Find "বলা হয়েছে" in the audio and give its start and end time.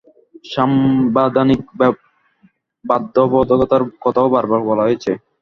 4.69-5.11